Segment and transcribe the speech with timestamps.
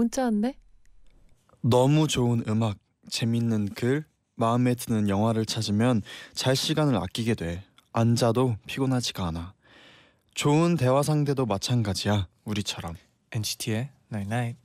[0.00, 0.54] 문자 왔네.
[1.60, 2.78] 너무 좋은 음악,
[3.10, 6.00] 재밌는 글, 마음에 드는 영화를 찾으면
[6.32, 7.62] 잘 시간을 아끼게 돼.
[7.92, 9.52] 앉아도 피곤하지가 않아.
[10.32, 12.28] 좋은 대화 상대도 마찬가지야.
[12.44, 12.94] 우리처럼.
[13.32, 14.58] NCT의 Night Night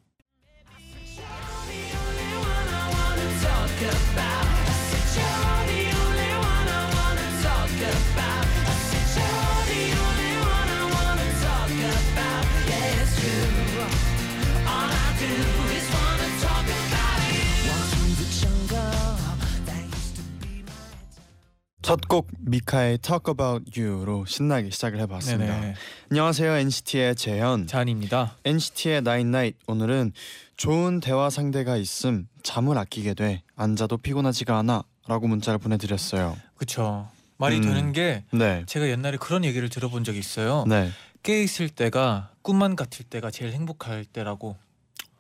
[21.86, 25.60] 첫곡 미카의 Talk About You로 신나게 시작을 해봤습니다.
[25.62, 25.76] 네네
[26.10, 27.68] 안녕하세요 NCT의 재현.
[27.68, 30.12] 잔입니다 NCT의 Nine Night 오늘은
[30.58, 36.36] 좋은 대화 상대가 있음 잠을 아끼게 돼 앉아도 피곤하지가 않아라고 문자를 보내드렸어요.
[36.58, 37.62] 그쵸 말이 음.
[37.62, 40.90] 되는 게 네, 제가 옛날에 그런 얘기를 들어본 적이 있어요 네.
[41.22, 44.58] 깨 있을 때가 꿈만 같을 때가 제일 행복할 때라고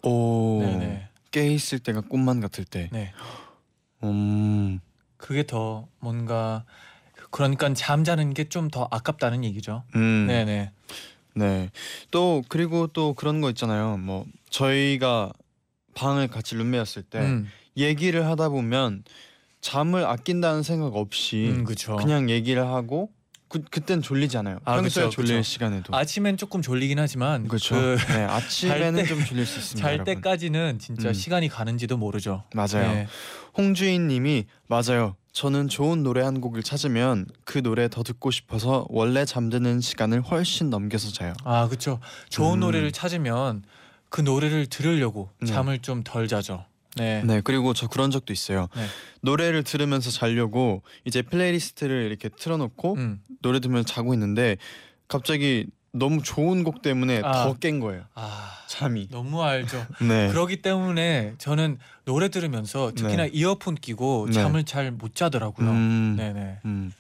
[0.01, 2.89] 오, 네네 깨 있을 때가 꿈만 같을 때.
[2.91, 3.13] 네
[4.01, 4.79] 음,
[5.17, 6.63] 그게 더 뭔가
[7.31, 10.71] 그러니까 잠자는 게 좀 더 아깝다는 얘기죠 음, 네네
[11.35, 11.69] 네.
[12.11, 13.97] 또 그리고 또 그런 거 있잖아요.
[13.97, 15.33] 뭐 저희가
[15.93, 19.03] 방을 같이 룸메였을 때 음, 얘기를 하다 보면
[19.59, 21.65] 잠을 아낀다는 생각 없이 음
[21.97, 23.09] 그냥 얘기를 하고
[23.49, 24.59] 그 그땐 졸리지 않아요.
[24.63, 25.43] 아, 평소에 그쵸, 졸릴 그쵸.
[25.43, 25.95] 시간에도.
[25.95, 27.75] 아침엔 조금 졸리긴 하지만 그렇죠.
[27.75, 29.81] 그 네, 아침에는 때- 좀 졸릴 수 있습니다.
[29.85, 30.15] 잘 여러분.
[30.15, 31.13] 때까지는 진짜 음.
[31.13, 32.43] 시간이 가는지도 모르죠.
[32.53, 32.91] 맞아요.
[32.93, 33.07] 네.
[33.57, 35.15] 홍주인 님이 맞아요.
[35.31, 40.69] 저는 좋은 노래 한 곡을 찾으면 그 노래 더 듣고 싶어서 원래 잠드는 시간을 훨씬
[40.69, 41.33] 넘겨서 자요.
[41.43, 41.99] 아 그렇죠.
[42.29, 42.59] 좋은 음.
[42.61, 43.63] 노래를 찾으면
[44.09, 45.47] 그 노래를 들으려고 네.
[45.47, 46.65] 잠을 좀 덜 자죠.
[46.95, 47.21] 네.
[47.25, 48.69] 네 그리고 저 그런 적도 있어요.
[48.75, 48.85] 네.
[49.21, 53.21] 노래를 들으면서 자려고 이제 playlist를 이렇게 틀어놓고 음.
[53.41, 54.57] 노래 들으면서 자고 있는데
[55.09, 57.43] 갑자기 너무 좋은 곡 때문에 아.
[57.45, 58.03] 더 깬 거예요.
[58.15, 59.07] 아 잠이.
[59.11, 59.85] 너무 알죠.
[60.07, 60.27] 네.
[60.29, 63.29] 그러기 때문에 저는 노래 들으면서 특히나 네.
[63.33, 64.33] 이어폰 끼고 네.
[64.33, 65.69] 잠을 잘 못 자더라고요.
[65.69, 66.59] 음, 네네.
[66.65, 66.91] 음.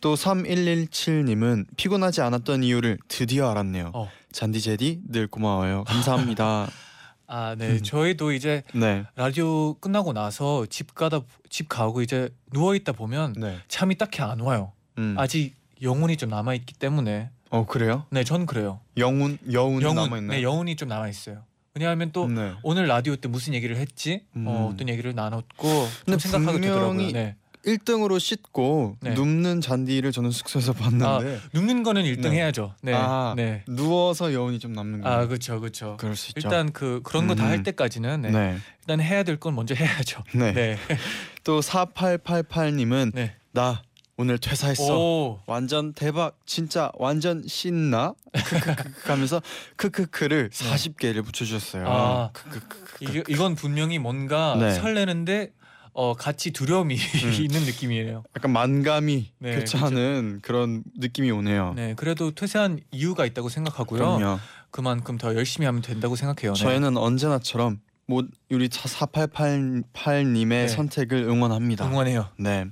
[0.00, 3.90] 또 3117님은 피곤하지 않았던 이유를 드디어 알았네요.
[3.94, 4.10] 어.
[4.32, 5.84] 잔디 제디 늘 고마워요.
[5.84, 6.68] 감사합니다.
[7.28, 7.70] 아 네.
[7.72, 7.82] 음.
[7.82, 9.04] 저희도 이제 네.
[9.16, 11.20] 라디오 끝나고 나서 집 가다
[11.50, 13.58] 집 가고 이제 누워 있다 보면 네.
[13.68, 14.72] 잠이 딱히 안 와요.
[14.98, 15.16] 음.
[15.18, 17.30] 아직 영혼이 좀 남아 있기 때문에.
[17.50, 18.04] 어 그래요?
[18.10, 18.80] 네, 전 그래요.
[18.96, 20.38] 영혼 여운 남아 있나요?
[20.38, 21.42] 네, 영혼이 좀 남아 있어요.
[21.74, 22.54] 왜냐하면 또 네.
[22.62, 24.22] 오늘 라디오 때 무슨 얘기를 했지?
[24.34, 24.46] 어, 음.
[24.72, 26.88] 어떤 얘기를 나눴고 근데 좀 생각하게 되더라고요.
[26.88, 27.36] 분명히 네.
[27.66, 29.10] 1등으로 씻고 네.
[29.14, 32.36] 눕는 잔디를 저는 숙소에서 봤는데 눕는 거는 1등 네.
[32.36, 32.74] 해야죠.
[32.80, 32.94] 네.
[32.94, 33.62] 아, 네.
[33.66, 35.18] 누워서 여운이 좀 남는 거예요.
[35.18, 35.60] 아, 그렇죠.
[35.60, 35.96] 그렇죠.
[35.98, 36.46] 그럴 수 있죠.
[36.46, 37.62] 일단 그 그런 거 다 할 음.
[37.64, 38.30] 때까지는 네.
[38.30, 38.56] 네.
[38.80, 40.22] 일단 해야 될 건 먼저 해야죠.
[40.34, 40.52] 네.
[40.52, 40.78] 네.
[41.44, 43.34] 또 4888님은 네.
[43.52, 43.82] 나
[44.18, 44.98] 오늘 퇴사했어.
[44.98, 45.40] 오.
[45.46, 46.38] 완전 대박.
[46.46, 48.14] 진짜 완전 신나.
[48.32, 49.42] 크크크 하면서
[49.76, 51.84] 크크크를 40개를 붙여 주셨어요.
[51.84, 51.88] 네.
[51.90, 52.30] 아.
[52.32, 53.04] 크크크.
[53.04, 54.72] 이, 이건 분명히 뭔가 네.
[54.72, 55.52] 설레는데
[55.92, 57.32] 어 같이 두려움이 음.
[57.44, 58.24] 있는 느낌이에요.
[58.36, 61.74] 약간 만감이 네, 교차하는 그런 느낌이 오네요.
[61.74, 63.98] 네, 그래도 퇴사한 이유가 있다고 생각하고요.
[64.18, 64.38] 그럼요.
[64.70, 66.52] 그만큼 더 열심히 하면 된다고 생각해요.
[66.54, 66.60] 네.
[66.60, 70.68] 저희는 언제나처럼 뭐 우리 4888님의 네.
[70.68, 71.86] 선택을 응원합니다.
[71.86, 72.28] 응원해요.
[72.38, 72.66] 네.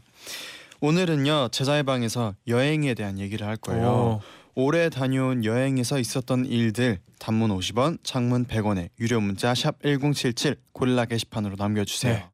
[0.81, 3.89] 오늘은요 제자의 방에서 여행에 대한 얘기를 할 거예요.
[3.89, 4.21] 오.
[4.57, 11.57] 올해 다녀온 여행에서 있었던 일들 단문 50원, 장문 100원에 유료 문자 샵 #1077 고릴라 게시판으로
[11.57, 12.15] 남겨주세요.
[12.15, 12.25] 네.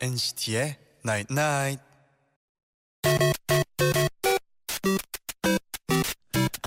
[0.00, 0.76] NCT의
[1.06, 1.80] Night Night.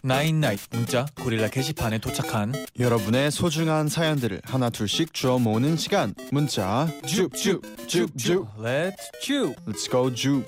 [0.07, 8.57] 나인나잇 문자 고릴라 게시판에 도착한 여러분의 소중한 사연들을 하나 둘씩 주워 모으는 시간 문자 줍줍줍줍
[8.57, 9.53] Let's 주.
[9.67, 10.45] Let's go 줍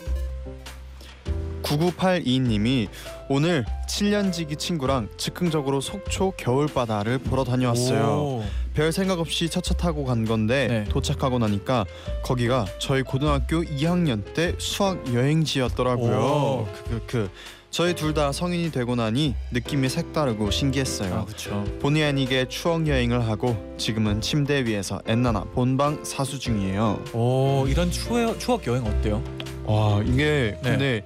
[1.62, 2.88] 9982님이
[3.28, 8.44] 오늘 7년지기 친구랑 즉흥적으로 속초 겨울바다를 보러 다녀왔어요 오.
[8.74, 10.84] 별 생각 없이 차차 타고 간 건데 네.
[10.86, 11.84] 도착하고 나니까
[12.24, 16.68] 거기가 저희 고등학교 2학년 때 수학 여행지였더라고요 오.
[16.86, 17.30] 그, 그, 그.
[17.72, 21.66] 저희 둘 다 성인이 되고 나니 느낌이 색다르고 신기했어요 아.
[21.80, 27.04] 본의 아니게 추억 여행을 하고 지금은 침대 위에서 엔나나 본방 사수 중이에요.
[27.14, 29.24] 오 이런 추억 추억 여행 어때요?
[29.66, 30.70] 와 이게 네.
[30.72, 31.04] 근데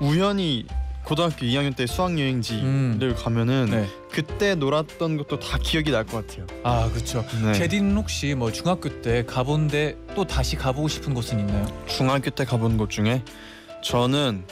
[0.00, 0.64] 우연히
[1.04, 3.14] 고등학교 2학년 때 수학 여행지를 음.
[3.16, 3.86] 가면은 네.
[4.10, 6.46] 그때 놀았던 것도 다 기억이 날 것 같아요.
[6.64, 7.22] 아 그렇죠.
[7.44, 7.52] 네.
[7.52, 11.66] 제디는 혹시 뭐 중학교 때 가본데 또 다시 가보고 싶은 곳은 있나요?
[11.86, 13.22] 중학교 때 가본 곳 중에
[13.84, 14.44] 저는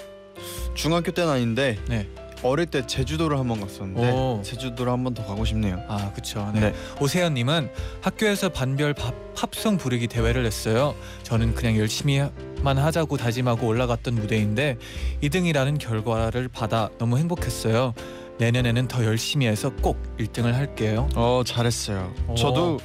[0.74, 2.08] 중학교 때는 아닌데 네.
[2.42, 4.40] 어릴 때 제주도를 한 번 갔었는데 오.
[4.42, 5.78] 제주도를 한 번 더 가고 싶네요.
[5.88, 6.50] 아 그렇죠.
[6.54, 6.60] 네.
[6.60, 6.74] 네.
[7.00, 7.70] 오세현님은
[8.00, 10.94] 학교에서 반별 팝, 팝송 부르기 대회를 냈어요.
[11.22, 14.78] 저는 그냥 열심히만 하자고 다짐하고 올라갔던 무대인데
[15.22, 17.92] 2등이라는 결과를 받아 너무 행복했어요.
[18.38, 21.10] 내년에는 더 열심히 해서 꼭 1등을 할게요.
[21.14, 22.14] 어 잘했어요.
[22.26, 22.34] 오.
[22.36, 22.78] 저도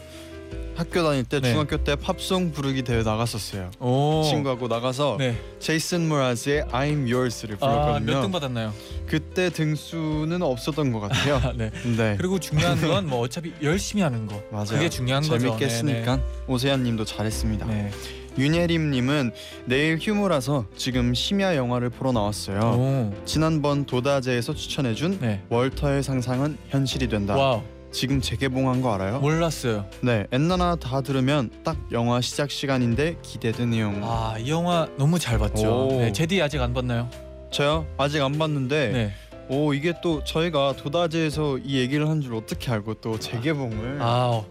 [0.76, 1.52] 학교 다닐 때 네.
[1.52, 3.72] 중학교 때 팝송 부르기 대회 나갔었어요.
[3.80, 4.24] 오.
[4.30, 5.38] 친구하고 나가서 네.
[5.60, 8.14] 제이슨 므라즈의 I'm Yours를 아, 불렀거든요.
[8.14, 8.74] 몇등 받았나요?
[9.08, 11.36] 그때 등수는 없었던 것 같아요.
[11.38, 11.72] 아, 네.
[11.98, 12.16] 네.
[12.18, 14.42] 그리고 중요한 건 뭐 어차피 열심히 하는 거.
[14.52, 14.66] 맞아요.
[14.70, 15.40] 그게 중요한 거죠.
[15.48, 17.66] 재밌게 했으니까 오세현님도 잘했습니다.
[17.68, 17.74] 네.
[17.74, 17.92] 네.
[18.38, 19.32] 윤예림님은
[19.66, 22.60] 내일 휴무라서 지금 심야 영화를 보러 나왔어요.
[22.60, 23.14] 오.
[23.26, 25.42] 지난번 도다제에서 추천해준 네.
[25.50, 27.36] 월터의 상상은 현실이 된다.
[27.38, 27.62] 와우.
[27.96, 29.20] 지금 재개봉한 거 알아요?
[29.20, 29.86] 몰랐어요.
[30.02, 34.00] 네, 엔나나 다 들으면 딱 영화 시작 시간인데 기대되네요.
[34.04, 35.88] 아, 이 영화 너무 잘 봤죠.
[35.88, 36.00] 오.
[36.02, 37.10] 네, 제디 아직 안 봤나요?
[37.52, 39.14] 저요 아직 안 봤는데 네.
[39.48, 44.42] 오 이게 또 저희가 도다제에서 이 얘기를 한 줄 어떻게 알고 또 재개봉을 아,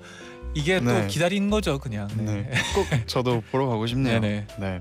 [0.55, 1.07] 이게 또 네.
[1.07, 2.09] 기다린 거죠, 그냥.
[2.17, 2.49] 네.
[2.75, 4.21] 꼭 저도 보러 가고 싶네요.
[4.21, 4.47] 네네.
[4.59, 4.81] 네.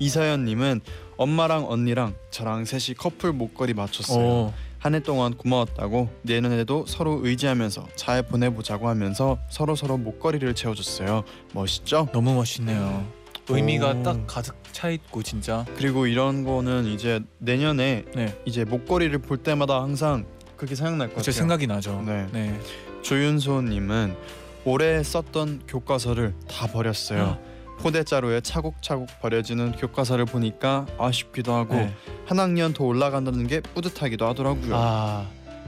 [0.00, 0.80] 이서연님은
[1.22, 4.24] 엄마랑 언니랑 저랑 셋이 커플 목걸이 맞췄어요.
[4.24, 4.52] 오.
[4.78, 11.22] 한해 동안 고마웠다고 내년에도 서로 의지하면서 잘 보내보자고 하면서 서로 서로 목걸이를 채워줬어요.
[11.52, 12.08] 멋있죠?
[12.12, 13.06] 너무 멋있네요.
[13.48, 14.02] 의미가 오.
[14.02, 15.64] 딱 가득 차 있고 진짜.
[15.76, 18.36] 그리고 이런 거는 이제 내년에 네.
[18.44, 20.24] 이제 목걸이를 볼 때마다 항상
[20.56, 21.32] 그렇게 생각날 것 같아요.
[21.32, 22.02] 생각이 나죠.
[22.04, 22.26] 네.
[22.32, 22.60] 네.
[23.02, 24.16] 조윤소님은
[24.64, 27.38] 올해 썼던 교과서를 다 버렸어요.
[27.78, 31.92] 포대자루에 차곡차곡 버려지는 교과서를 보니까 아쉽기도 하고 네.
[32.26, 34.74] 한 학년 더 올라간다는 게 뿌듯하기도 하더라고요.
[34.74, 35.26] 아,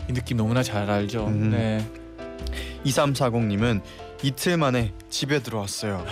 [0.09, 1.27] 이 느낌 너무나 잘 알죠.
[1.27, 1.51] 음.
[1.51, 1.85] 네.
[2.85, 3.83] 2340님은
[4.23, 6.05] 이틀 만에 집에 들어왔어요.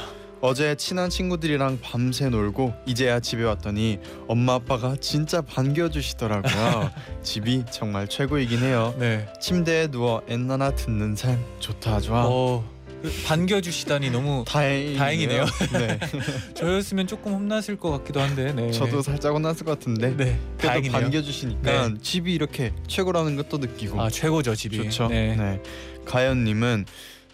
[0.42, 6.90] 어제 친한 친구들이랑 밤새 놀고 이제야 집에 왔더니 엄마 아빠가 진짜 반겨주시더라고요.
[7.22, 8.92] 집이 정말 최고이긴 해요.
[8.98, 9.28] 네.
[9.40, 12.24] 침대에 누워 엔나나 듣는 삶 좋다 좋아.
[12.26, 12.81] 어, 그
[13.26, 14.98] 반겨주시다니 너무 다행이네요.
[14.98, 15.44] 다행이네요.
[15.72, 15.98] 네.
[16.54, 18.52] 저였으면 조금 혼났을 것 같기도 한데.
[18.52, 18.70] 네.
[18.70, 20.38] 저도 살짝 혼났을 것 같은데 네.
[20.56, 20.92] 그래도 다행이네요.
[21.00, 21.94] 반겨주시니까 네.
[22.00, 24.76] 집이 이렇게 최고라는 것도 느끼고 아 최고죠 집이.
[24.76, 25.08] 좋죠.
[25.08, 25.36] 네.
[25.36, 25.62] 네.
[26.04, 26.86] 가연님은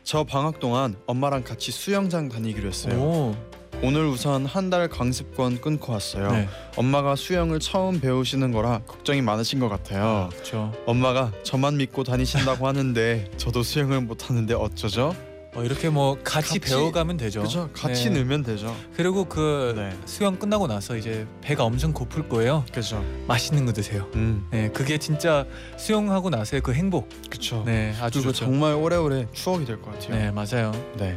[0.04, 2.94] 저 방학 동안 엄마랑 같이 수영장 다니기로 했어요.
[2.94, 3.36] 오.
[3.80, 6.32] 오늘 우선 한 달 강습권 끊고 왔어요.
[6.32, 6.48] 네.
[6.76, 10.30] 엄마가 수영을 처음 배우시는 거라 걱정이 많으신 것 같아요.
[10.32, 10.72] 그렇죠.
[10.84, 15.14] 엄마가 저만 믿고 다니신다고 하는데 저도 수영을 못 하는데 어쩌죠?
[15.54, 17.42] 어, 이렇게 뭐 같이, 같이- 배워가면 되죠.
[17.42, 17.70] 그죠?
[17.72, 18.10] 같이 네.
[18.18, 18.76] 늘면 되죠.
[18.94, 19.96] 그리고 그 네.
[20.04, 22.64] 수영 끝나고 나서 이제 배가 엄청 고플 거예요.
[22.72, 23.04] 그죠.
[23.26, 24.06] 맛있는 거 드세요.
[24.14, 25.46] 음, 네, 그게 진짜
[25.76, 27.08] 수영하고 나서의 그 행복.
[27.30, 27.62] 그쵸.
[27.66, 28.44] 네, 아주 그리고 좋죠.
[28.44, 30.16] 정말 오래오래 추억이 될 것 같아요.
[30.16, 30.72] 네, 맞아요.
[30.96, 31.16] 네.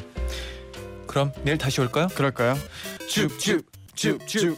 [1.07, 2.07] 그럼 내일 다시 올까요?
[2.07, 2.55] 그럴까요?
[3.09, 4.57] 줍줍줍줍.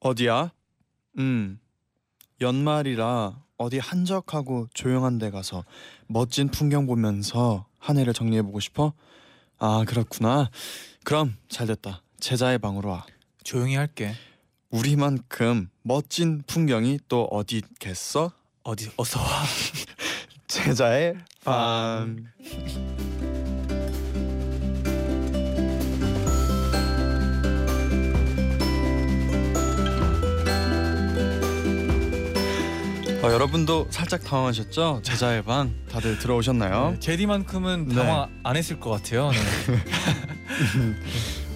[0.00, 0.52] 어디야?
[1.18, 1.58] 음.
[2.40, 5.64] 연말이라 어디 한적하고 조용한 데 가서
[6.06, 8.92] 멋진 풍경 보면서 한 해를 정리해 보고 싶어?
[9.58, 10.50] 아, 그렇구나.
[11.04, 12.02] 그럼 잘 됐다.
[12.20, 13.04] 제자의 방으로 와.
[13.42, 14.14] 조용히 할게.
[14.70, 18.32] 우리만큼 멋진 풍경이 또 어디 있겠어?
[18.62, 19.26] 어디 어서 와.
[20.46, 22.26] 제자의 방.
[33.28, 35.00] 어, 여러분도 살짝 당황하셨죠?
[35.02, 36.92] 제자의 방 다들 들어오셨나요?
[36.92, 37.94] 네, 제디만큼은 네.
[37.94, 39.30] 당황 안 했을 것 같아요.
[39.68, 39.78] 네.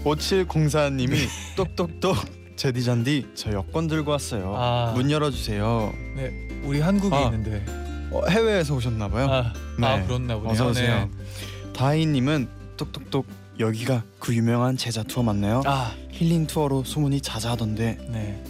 [0.04, 1.16] 5704님이
[1.56, 2.16] 똑똑똑
[2.56, 4.54] 제디 잔디 저 여권 들고 왔어요.
[4.54, 4.92] 아.
[4.94, 5.94] 문 열어주세요.
[6.16, 7.22] 네, 우리 한국에 아.
[7.24, 7.64] 있는데.
[8.10, 9.30] 어, 해외에서 오셨나봐요.
[9.30, 9.86] 아, 네.
[9.86, 10.52] 아 그렇나 보네요.
[10.52, 11.08] 어서 오세요.
[11.10, 11.72] 네.
[11.72, 13.26] 다희님은 똑똑똑
[13.58, 15.62] 여기가 그 유명한 제자 투어 맞나요?
[15.64, 18.44] 아, 힐링 투어로 소문이 자자하던데 네.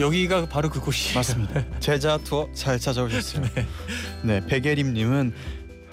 [0.00, 1.64] 여기가 바로 그곳이 맞습니다.
[1.80, 3.44] 제자 투어 잘 찾아오셨어요.
[4.22, 5.32] 네, 백예림님은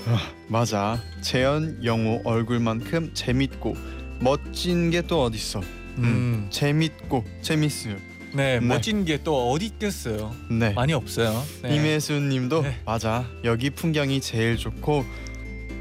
[0.07, 3.75] 아, 맞아 재현 영호 얼굴만큼 재밌고
[4.19, 5.61] 멋진 게 또 어딨어.
[5.97, 6.47] 음.
[6.49, 7.95] 재밌고 재밌어요.
[8.33, 8.65] 네, 네.
[8.65, 10.33] 멋진 게 또 어디 있겠어요.
[10.49, 10.71] 네.
[10.71, 11.43] 많이 없어요.
[11.61, 11.75] 네.
[11.75, 12.77] 임혜수님도 네.
[12.85, 15.05] 맞아 여기 풍경이 제일 좋고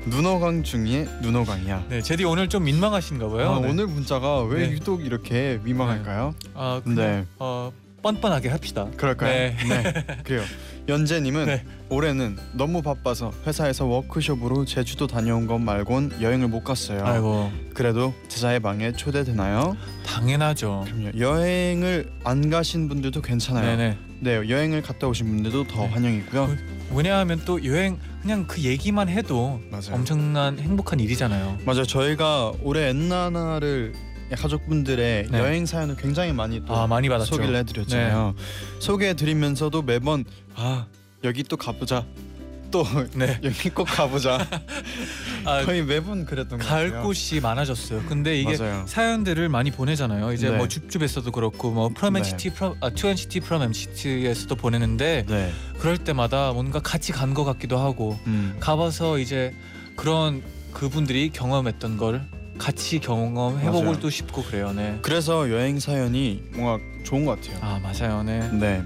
[0.07, 1.87] 눈호강 중에 눈호강이야.
[1.91, 3.53] 네, 제디 오늘 좀 민망하신가 봐요.
[3.55, 3.69] 아, 네.
[3.69, 4.73] 오늘 문자가 왜 네.
[4.73, 6.35] 유독 이렇게 민망할까요?
[6.55, 7.25] 아, 그냥, 네.
[7.39, 7.71] 어,
[8.03, 8.87] 뻔뻔하게 합시다.
[8.97, 9.33] 그럴까요?
[9.33, 9.57] 네.
[9.69, 10.07] 네.
[10.25, 10.43] 그래요.
[10.89, 11.65] 연재님은 네.
[11.89, 17.05] 올해는 너무 바빠서 회사에서 워크숍으로 제주도 다녀온 것 말곤 여행을 못 갔어요.
[17.05, 19.77] 아이고, 그래도 제자의 방에 초대되나요?
[20.05, 20.85] 당연하죠.
[20.87, 21.11] 그럼요.
[21.19, 23.77] 여행을 안 가신 분들도 괜찮아요.
[23.77, 23.99] 네네.
[24.21, 25.89] 네, 여행을 갔다 오신 분들도 더 네.
[25.89, 26.57] 환영이고요.
[26.93, 29.93] 왜냐하면 또 여행 그냥 그 얘기만 해도 맞아요.
[29.95, 31.59] 엄청난 행복한 일이잖아요.
[31.65, 31.85] 맞아요.
[31.85, 33.93] 저희가 올해 엔나나를
[34.37, 35.39] 가족분들의 네.
[35.39, 37.35] 여행 사연을 굉장히 많이 또 아 많이 받았죠.
[37.37, 38.35] 소개를 해드렸잖아요.
[38.79, 40.87] 소개해드리면서도 매번 아
[41.25, 42.05] 여기 또 가보자.
[42.71, 42.85] 또
[43.17, 43.41] 네.
[43.45, 44.47] 여기 꼭 가보자.
[45.45, 47.03] 아, 거의 매번 그랬던 것갈 같아요.
[47.03, 48.05] 곳이 많아졌어요.
[48.09, 48.85] 근데 이게 맞아요.
[48.87, 50.33] 사연들을 많이 보내잖아요.
[50.33, 50.57] 이제 네.
[50.57, 52.19] 뭐 줍줍에서도 그렇고 뭐 프롬 네.
[52.21, 55.53] NCT 프롬 아투 NCT 프롬 MCT에서도 보내는데 네.
[55.79, 58.57] 그럴 때마다 뭔가 같이 간 것 같기도 하고 음.
[58.61, 59.53] 가봐서 이제
[59.97, 62.25] 그런 그분들이 경험했던 걸
[62.61, 64.01] 같이 경험해보고 맞아요.
[64.01, 64.73] 또 싶고 그래요.
[64.73, 64.99] 네.
[65.01, 67.59] 그래서 여행 사연이 뭔가 좋은 것 같아요.
[67.63, 68.23] 아 맞아요.
[68.23, 68.49] 네.
[68.53, 68.83] 네.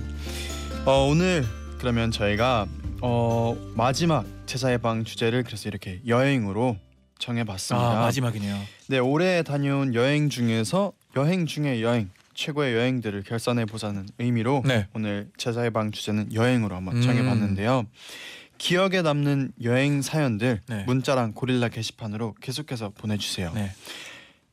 [0.87, 1.45] 어, 오늘
[1.79, 2.67] 그러면 저희가
[3.03, 6.77] 어, 마지막 제자의 방 주제를 그래서 이렇게 여행으로
[7.19, 7.99] 정해봤습니다.
[7.99, 8.57] 아 마지막이네요.
[8.87, 14.87] 네, 올해 다녀온 여행 중에서 여행 중에 여행 최고의 여행들을 결산해 보자는 의미로 네.
[14.95, 17.03] 오늘 제자의 방 주제는 여행으로 한번 음.
[17.03, 17.87] 정해봤는데요.
[18.65, 20.85] 기억에 남는 여행 사연들 네.
[20.87, 23.53] 문자랑 고릴라 게시판으로 계속해서 보내주세요.
[23.53, 23.71] 네.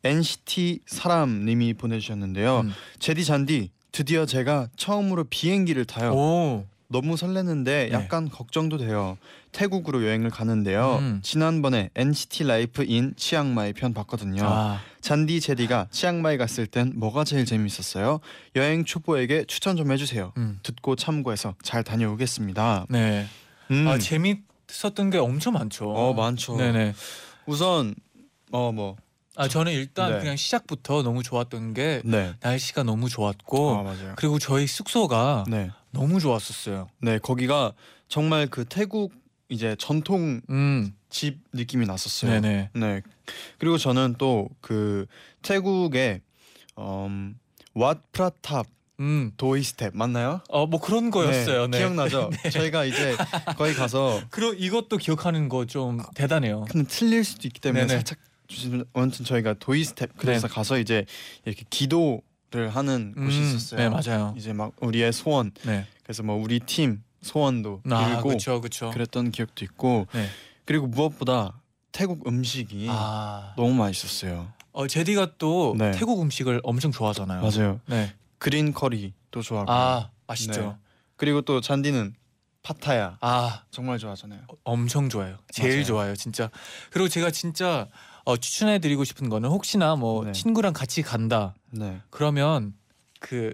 [0.04, 2.60] NCT 사랑님이 보내주셨는데요.
[2.60, 2.74] 음.
[3.00, 6.12] 재디 쟌디 드디어 제가 처음으로 비행기를 타요.
[6.12, 6.66] 오.
[6.90, 7.92] 너무 설레는데 네.
[7.94, 9.18] 약간 걱정도 돼요.
[9.54, 10.98] 태국으로 여행을 가는데요.
[11.00, 11.20] 음.
[11.24, 14.44] 지난번에 NCT LIFE in 치앙마이 편 봤거든요.
[14.44, 18.20] 아 쟌디 재디가 치앙마이 갔을 땐 뭐가 제일 재밌었어요?
[18.58, 20.34] 여행 초보에게 추천 좀 해주세요.
[20.36, 20.60] 음.
[20.64, 22.88] 듣고 참고해서 잘 다녀오겠습니다.
[22.90, 23.26] 네.
[23.72, 23.88] 음.
[23.88, 25.90] 아 재밌었던 게 엄청 많죠.
[25.92, 26.56] 어 많죠.
[26.58, 26.94] 네네.
[27.46, 27.96] 우선
[28.52, 28.98] 어뭐
[29.38, 30.20] 아 저는 일단 네.
[30.20, 32.34] 그냥 시작부터 너무 좋았던 게 네.
[32.42, 34.14] 날씨가 너무 좋았고 아 맞아요.
[34.18, 35.72] 그리고 저희 숙소가 네.
[35.92, 36.90] 너무 좋았었어요.
[37.02, 37.74] 네 거기가
[38.08, 39.14] 정말 그 태국
[39.50, 40.94] 이제 전통 음.
[41.10, 42.40] 집 느낌이 났었어요.
[42.42, 42.70] 네네.
[42.74, 43.02] 네.
[43.58, 45.06] 그리고 저는 또 그
[45.42, 46.22] 태국의
[46.78, 47.36] 음
[47.74, 48.68] 왓 프라탑
[49.02, 49.32] 음.
[49.38, 50.42] 도이수텝 맞나요?
[50.50, 51.68] 어 뭐 그런 거였어요.
[51.68, 51.80] 네.
[51.80, 52.30] 기억나죠?
[52.52, 53.16] 저희가 이제
[53.58, 56.66] 거기 가서 그리고 이것도 기억하는 거 좀 대단해요.
[56.70, 57.94] 근데 틀릴 수도 있기 때문에 네네.
[58.00, 58.18] 살짝.
[58.94, 61.06] 아무튼 저희가 도이수텝 그래서 가서 이제
[61.46, 63.80] 이렇게 기도를 하는 곳이 음, 있었어요.
[63.80, 64.34] 네 맞아요.
[64.38, 65.86] 이제 막 우리의 소원 네.
[66.04, 68.90] 그래서 뭐 우리 팀 소원도 아 빌고 그렇죠 그렇죠.
[68.92, 70.28] 그랬던 기억도 있고 네.
[70.66, 71.62] 그리고 무엇보다
[71.94, 73.54] 태국 음식이 아.
[73.56, 74.52] 너무 맛있었어요.
[74.74, 75.92] 어 재디가 또 네.
[75.92, 77.42] 태국 음식을 엄청 좋아하잖아요.
[77.42, 77.80] 맞아요.
[77.86, 78.14] 네.
[78.42, 80.62] 그린 커리도 좋아하고 아 맛있죠.
[80.62, 80.76] 네.
[81.16, 82.16] 그리고 또 잔디는
[82.64, 84.42] 파타야 아 정말 좋아하잖아요.
[84.64, 85.38] 엄청 좋아요.
[85.52, 85.84] 제일 맞아요.
[85.86, 86.50] 좋아요, 진짜.
[86.90, 87.88] 그리고 제가 진짜
[88.26, 90.32] 어, 추천해드리고 싶은 거는 혹시나 뭐 네.
[90.32, 92.02] 친구랑 같이 간다 네.
[92.10, 92.74] 그러면
[93.20, 93.54] 그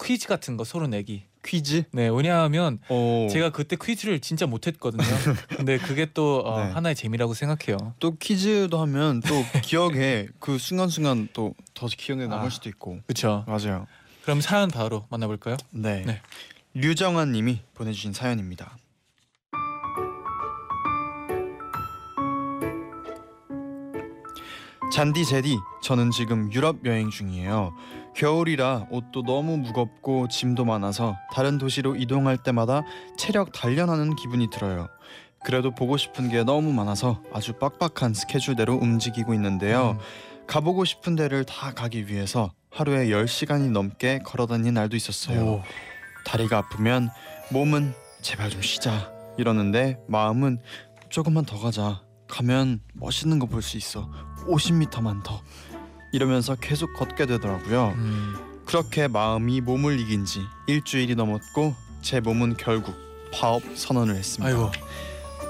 [0.00, 1.24] 퀴즈 같은 거 서로 내기.
[1.44, 1.84] 퀴즈?
[1.92, 3.26] 네, 왜냐하면 오.
[3.30, 5.02] 제가 그때 퀴즈를 진짜 못했거든요.
[5.56, 6.70] 근데 그게 또 어, 네.
[6.72, 7.94] 하나의 재미라고 생각해요.
[7.98, 12.50] 또 퀴즈도 하면 또 기억에 그 순간순간 또 더 기억에 남을 아.
[12.50, 13.44] 수도 있고 그렇죠.
[13.46, 13.86] 맞아요.
[14.28, 15.56] 그럼 사연 바로 만나볼까요?
[15.70, 16.02] 네.
[16.04, 16.20] 네.
[16.74, 18.76] 류정환 님이 보내주신 사연입니다.
[24.92, 27.72] 잔디 제디, 저는 지금 유럽 여행 중이에요.
[28.14, 32.82] 겨울이라 옷도 너무 무겁고 짐도 많아서 다른 도시로 이동할 때마다
[33.16, 34.88] 체력 단련하는 기분이 들어요.
[35.42, 39.92] 그래도 보고 싶은 게 너무 많아서 아주 빡빡한 스케줄대로 움직이고 있는데요.
[39.92, 45.40] 음, 가보고 싶은 데를 다 가기 위해서 하루에 10시간이 넘게 걸어다닌 날도 있었어요.
[45.44, 45.62] 오.
[46.24, 47.10] 다리가 아프면
[47.50, 50.60] 몸은 제발 좀 쉬자 이러는데 마음은
[51.08, 54.10] 조금만 더 가자 가면 멋있는 거 볼 수 있어
[54.46, 55.40] 50m만 더
[56.12, 58.34] 이러면서 계속 걷게 되더라고요 음,
[58.66, 62.94] 그렇게 마음이 몸을 이긴 지 일주일이 넘었고 제 몸은 결국
[63.32, 64.70] 파업 선언을 했습니다 아이고.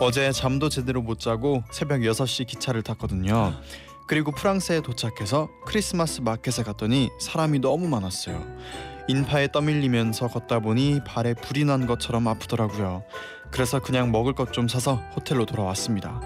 [0.00, 3.54] 어제 잠도 제대로 못 자고 새벽 6시 기차를 탔거든요
[4.08, 8.42] 그리고 프랑스에 도착해서 크리스마스 마켓에 갔더니 사람이 너무 많았어요.
[9.06, 13.04] 인파에 떠밀리면서 걷다 보니 발에 불이 난 것처럼 아프더라고요.
[13.50, 16.22] 그래서 그냥 먹을 것 좀 사서 호텔로 돌아왔습니다.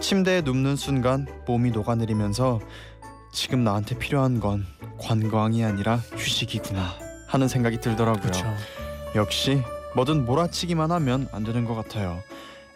[0.00, 2.60] 침대에 눕는 순간 몸이 녹아내리면서
[3.32, 4.64] 지금 나한테 필요한 건
[4.98, 6.94] 관광이 아니라 휴식이구나
[7.28, 8.22] 하는 생각이 들더라고요.
[8.22, 8.46] 그렇죠.
[9.14, 9.62] 역시
[9.94, 12.18] 뭐든 몰아치기만 하면 안 되는 것 같아요.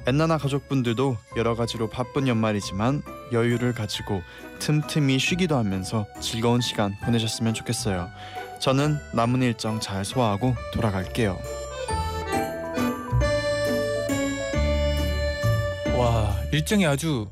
[0.07, 3.03] 엔나나 가족분들도 여러 가지로 바쁜 연말이지만
[3.33, 4.23] 여유를 가지고
[4.59, 8.11] 틈틈이 쉬기도 하면서 즐거운 시간 보내셨으면 좋겠어요.
[8.61, 11.39] 저는 남은 일정 잘 소화하고 돌아갈게요.
[15.97, 17.29] 와 일정이 아주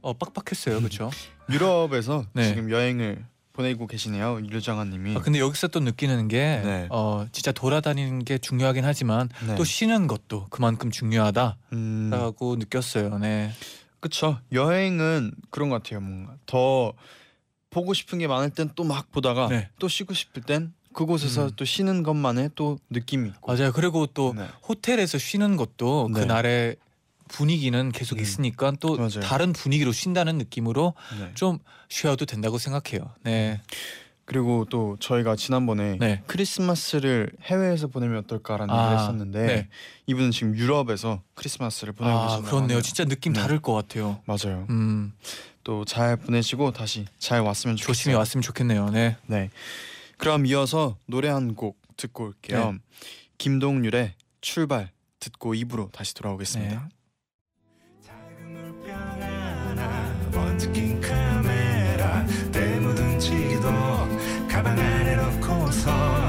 [0.00, 1.10] 어, 빡빡했어요, 그렇죠?
[1.50, 2.48] 유럽에서 네.
[2.48, 3.24] 지금 여행을
[3.56, 5.16] 보내고 계시네요, 류정아님이.
[5.16, 6.86] 아, 근데 여기서 또 느끼는 게 네.
[6.90, 9.54] 어, 진짜 돌아다니는 게 중요하긴 하지만 네.
[9.56, 13.18] 또 쉬는 것도 그만큼 중요하다라고 음, 느꼈어요.
[13.18, 13.50] 네.
[14.00, 14.38] 그쵸.
[14.52, 16.00] 여행은 그런 것 같아요.
[16.00, 16.92] 뭔가 더
[17.70, 19.70] 보고 싶은 게 많을 땐 또 막 보다가 네.
[19.78, 21.50] 또 쉬고 싶을 땐 그곳에서 음.
[21.56, 23.52] 또 쉬는 것만의 또 느낌이 있고.
[23.52, 23.72] 맞아요.
[23.72, 24.46] 그리고 또 네.
[24.68, 26.20] 호텔에서 쉬는 것도 네.
[26.20, 26.76] 그날의
[27.28, 28.22] 분위기는 계속 음.
[28.22, 29.20] 있으니까 또 맞아요.
[29.22, 31.30] 다른 분위기로 쉰다는 느낌으로 네.
[31.34, 33.10] 좀 쉬어도 된다고 생각해요.
[33.22, 33.60] 네.
[34.24, 36.22] 그리고 또 저희가 지난번에 네.
[36.26, 39.68] 크리스마스를 해외에서 보내면 어떨까라는 아, 얘기를 했었는데 네.
[40.06, 42.64] 이분은 지금 유럽에서 크리스마스를 보내고 아, 계신다고 그렇네요.
[42.78, 42.82] 하네요.
[42.82, 43.40] 진짜 느낌 네.
[43.40, 44.20] 다를 것 같아요.
[44.24, 44.66] 맞아요.
[44.70, 45.12] 음,
[45.62, 47.92] 또 잘 보내시고 다시 잘 왔으면 좋겠어요.
[47.94, 48.90] 조심히 왔으면 좋겠네요.
[48.90, 49.16] 네.
[49.26, 49.50] 네.
[50.18, 52.72] 그럼 이어서 노래 한 곡 듣고 올게요.
[52.72, 52.78] 네.
[53.38, 54.90] 김동률의 출발
[55.20, 56.88] 듣고 입으로 다시 돌아오겠습니다.
[60.58, 63.68] 낀 카메라 때 묻은 지도
[64.48, 66.25] 가방 안에 넣고서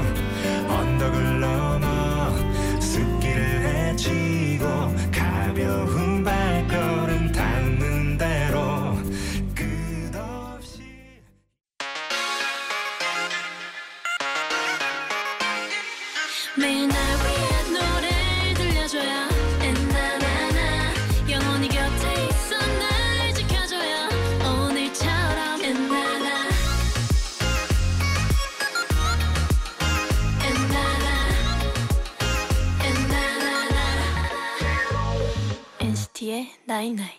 [36.78, 37.10] night night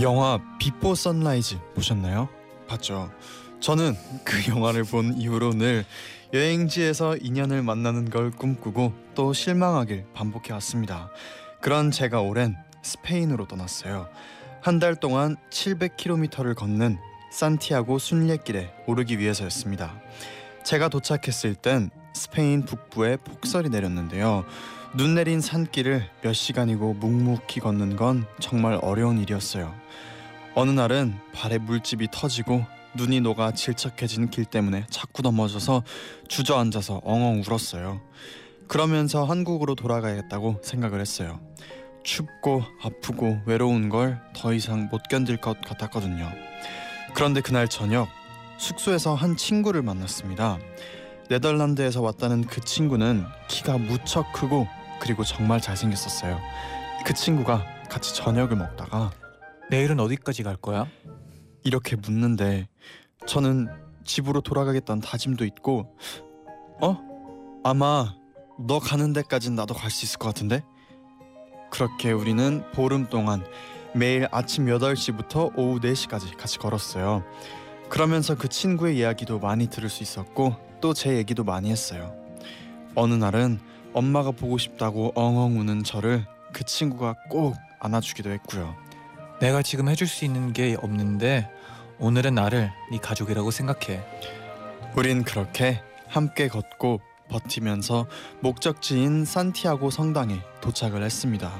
[0.00, 2.30] 영화 Before Sunrise 보셨나요?
[2.68, 3.10] 봤죠.
[3.60, 3.94] 저는
[4.24, 5.84] 그 영화를 본 이후로 늘
[6.32, 11.10] 여행지에서 인연을 만나는 걸 꿈꾸고 또 실망하길 반복해 왔습니다.
[11.60, 14.08] 그런 제가 올해는 스페인으로 떠났어요.
[14.62, 16.98] 한 달 동안 700km를 걷는
[17.36, 20.00] 산티아고 순례길에 오르기 위해서였습니다.
[20.64, 24.46] 제가 도착했을 땐 스페인 북부에 폭설이 내렸는데요.
[24.96, 29.74] 눈 내린 산길을 몇 시간이고 묵묵히 걷는 건 정말 어려운 일이었어요.
[30.54, 35.82] 어느 날은 발에 물집이 터지고 눈이 녹아 질척해진 길 때문에 자꾸 넘어져서
[36.28, 38.00] 주저앉아서 엉엉 울었어요.
[38.66, 41.38] 그러면서 한국으로 돌아가야겠다고 생각을 했어요.
[42.02, 46.32] 춥고 아프고 외로운 걸 더 이상 못 견딜 것 같았거든요.
[47.14, 48.08] 그런데 그날 저녁
[48.58, 50.58] 숙소에서 한 친구를 만났습니다.
[51.28, 54.66] 네덜란드에서 왔다는 그 친구는 키가 무척 크고
[55.00, 56.38] 그리고 정말 잘생겼었어요.
[57.04, 59.10] 그 친구가 같이 저녁을 먹다가
[59.70, 60.86] 내일은 어디까지 갈 거야?
[61.64, 62.68] 이렇게 묻는데
[63.26, 63.68] 저는
[64.04, 65.96] 집으로 돌아가겠다는 다짐도 있고
[66.80, 66.98] 어?
[67.64, 68.14] 아마
[68.58, 70.62] 너 가는 데까진 나도 갈 수 있을 것 같은데?
[71.70, 73.44] 그렇게 우리는 보름 동안
[73.96, 77.24] 매일 아침 8시부터 오후 4시까지 같이 걸었어요.
[77.88, 82.14] 그러면서 그 친구의 이야기도 많이 들을 수 있었고 또 제 얘기도 많이 했어요.
[82.94, 83.58] 어느 날은
[83.94, 88.76] 엄마가 보고 싶다고 엉엉 우는 저를 그 친구가 꼭 안아주기도 했고요.
[89.40, 91.50] 내가 지금 해줄 수 있는 게 없는데
[91.98, 94.04] 오늘은 나를 네 가족이라고 생각해.
[94.94, 98.06] 우린 그렇게 함께 걷고 버티면서
[98.40, 101.50] 목적지인 산티아고 성당에 도착을 했습니다.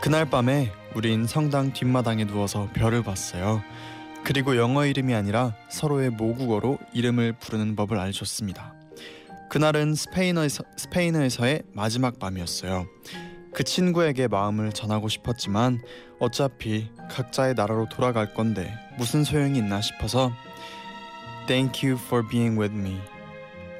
[0.00, 3.62] 그날 밤에 우린 성당 뒷마당에 누워서 별을 봤어요.
[4.24, 8.74] 그리고 영어 이름이 아니라 서로의 모국어로 이름을 부르는 법을 알려줬습니다.
[9.50, 12.86] 그날은 스페인어에서, 스페인어에서의 마지막 밤이었어요.
[13.52, 15.82] 그 친구에게 마음을 전하고 싶었지만
[16.18, 20.32] 어차피 각자의 나라로 돌아갈 건데 무슨 소용이 있나 싶어서
[21.46, 22.98] Thank you for being with me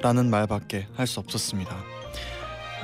[0.01, 2.00] 라는 말밖에 할 수 없었습니다.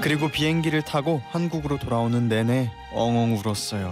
[0.02, 3.92] 그리고 비행기를 타고 한국으로 돌아오는 내내 엉엉 울었어요.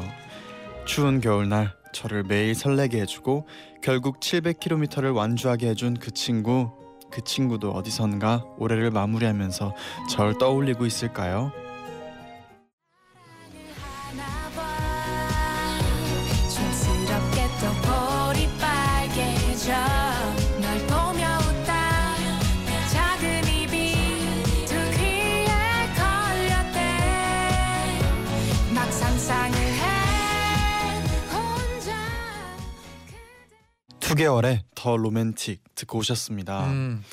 [0.85, 3.47] 추운 겨울날 저를 매일 설레게 해주고
[3.81, 6.71] 결국 700km를 완주하게 해준 그 친구
[7.11, 9.73] 그 친구도 어디선가 올해를 마무리하면서
[10.09, 11.51] 절 떠올리고 있을까요?
[34.15, 36.65] 2개월의 더 로맨틱 듣고 오셨습니다.
[36.67, 37.03] 음,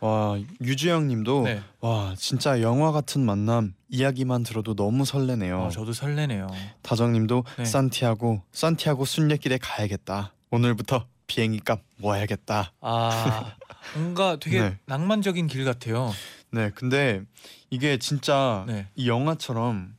[0.00, 1.62] 와 유주영님도 네.
[1.80, 5.62] 와 진짜 영화 같은 만남 이야기만 들어도 너무 설레네요.
[5.62, 6.46] 어, 저도 설레네요.
[6.82, 7.64] 다정님도 네.
[7.64, 10.32] 산티아고 산티아고 순례길에 가야겠다.
[10.50, 12.72] 오늘부터 비행기 값 모아야겠다.
[12.80, 13.54] 아
[13.96, 14.78] 뭔가 되게 네.
[14.86, 16.12] 낭만적인 길 같아요.
[16.50, 17.22] 네, 근데
[17.70, 18.86] 이게 진짜 네.
[18.94, 19.94] 이 영화처럼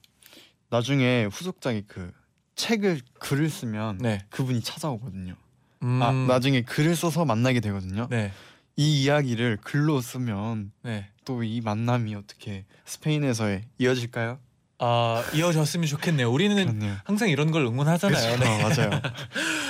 [0.69, 2.12] 나중에 후속작이 그
[2.56, 4.19] 책을 글을 쓰면 네.
[4.30, 5.36] 그분이 찾아오거든요.
[5.83, 8.07] 음, 아 나중에 글을 써서 만나게 되거든요.
[8.09, 8.31] 네.
[8.75, 11.09] 이 이야기를 글로 쓰면 네.
[11.25, 14.39] 또 이 만남이 어떻게 스페인에서의 이어질까요?
[14.79, 16.31] 아 이어졌으면 좋겠네요.
[16.31, 16.95] 우리는 그렇네요.
[17.03, 18.37] 항상 이런 걸 응원하잖아요.
[18.37, 18.63] 그쵸, 네.
[18.63, 19.01] 맞아요.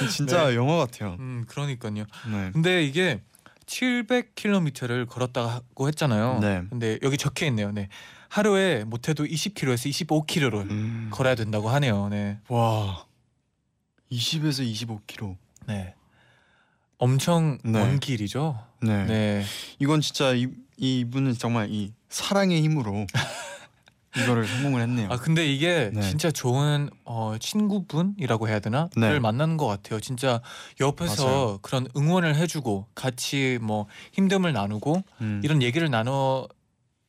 [0.10, 0.56] 진짜 네.
[0.56, 1.16] 영화 같아요.
[1.20, 2.06] 음 그러니까요.
[2.32, 2.50] 네.
[2.54, 3.22] 근데 이게
[3.66, 6.40] 700km를 걸었다고 했잖아요.
[6.40, 6.64] 네.
[6.70, 7.72] 근데 여기 적혀 있네요.
[7.72, 7.90] 네.
[8.30, 11.10] 하루에 못해도 20km에서 25km를 음.
[11.12, 12.08] 걸어야 된다고 하네요.
[12.10, 12.40] 네.
[12.48, 13.06] 와
[14.12, 14.64] 20에서
[15.12, 15.36] 25km.
[15.68, 15.94] 네.
[17.00, 17.72] 엄청 네.
[17.72, 18.60] 먼 길이죠.
[18.82, 19.06] 네.
[19.06, 19.44] 네.
[19.80, 23.08] 이건 진짜 이 이분은 정말 이 사랑의 힘으로
[24.18, 25.08] 이거를 성공을 했네요.
[25.10, 26.02] 아 근데 이게 네.
[26.02, 28.90] 진짜 좋은 어, 친구분이라고 해야 되나?
[28.98, 29.10] 네.
[29.10, 30.00] 를 만나는 것 같아요.
[30.00, 30.42] 진짜
[30.80, 31.60] 옆에서 맞아요.
[31.62, 36.48] 그런 응원을 해주고 같이 뭐 힘듦을 나누고 음, 이런 얘기를 나눠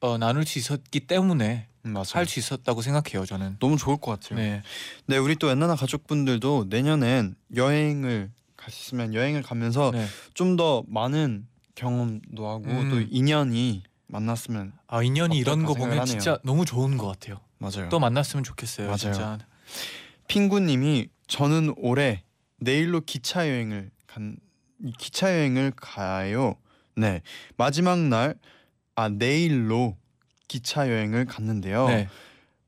[0.01, 2.05] 어, 나눌 수 있었기 때문에 음, 맞아요.
[2.13, 3.27] 할수 있었다고 생각해요.
[3.27, 3.57] 저는.
[3.59, 4.39] 너무 좋을 것 같아요.
[4.39, 4.63] 네.
[5.07, 5.17] 네.
[5.17, 8.31] 우리 또 엔나나 가족분들도 내년엔 여행을
[8.69, 10.07] 있으면 여행을 가면서 네.
[10.35, 12.91] 좀더 많은 경험도 하고 음.
[12.91, 17.41] 또 인연이 만났으면 아 인연이 이런 거 보면 생각을 진짜 너무 좋은 것 같아요.
[17.59, 17.89] 맞아요.
[17.89, 18.87] 또 만났으면 좋겠어요.
[18.87, 18.99] 맞아요.
[18.99, 19.39] 진짜.
[20.29, 22.25] 핑구님이 저는 올해
[22.59, 24.37] 내일로 기차 여행을 간
[24.99, 26.57] 기차 여행을 가요.
[26.97, 27.23] 네
[27.57, 28.35] 마지막 날
[29.01, 29.97] 아 내일로
[30.47, 31.89] 기차 여행을 갔는데요.
[31.89, 32.09] 네.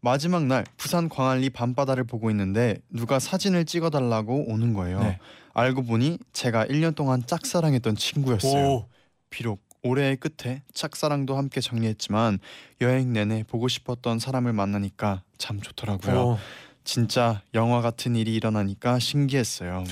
[0.01, 5.01] 마지막 날 부산 광안리 밤바다를 보고 있는데 누가 사진을 찍어달라고 오는 거예요.
[5.01, 5.19] 네.
[5.55, 8.69] 알고 보니 제가 1년 동안 짝사랑했던 친구였어요.
[8.69, 8.89] 오.
[9.31, 12.39] 비록 올해의 끝에 짝사랑도 함께 정리했지만
[12.81, 16.21] 여행 내내 보고 싶었던 사람을 만나니까 참 좋더라고요.
[16.21, 16.39] 오.
[16.85, 19.85] 진짜 영화 같은 일이 일어나니까 신기했어요.